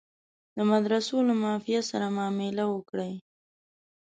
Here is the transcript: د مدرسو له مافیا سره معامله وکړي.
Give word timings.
د 0.55 0.57
مدرسو 0.71 1.17
له 1.27 1.33
مافیا 1.43 1.81
سره 1.91 2.05
معامله 2.15 2.63
وکړي. 2.69 3.13